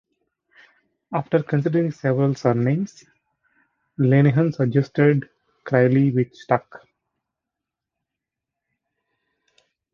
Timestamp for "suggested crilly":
4.51-6.09